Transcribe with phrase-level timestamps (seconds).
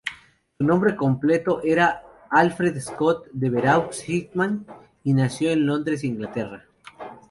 [0.57, 2.01] Su nombre completo era
[2.31, 4.65] Alfred Scott Devereux Hickman,
[5.03, 6.65] y nació en Londres, Inglaterra.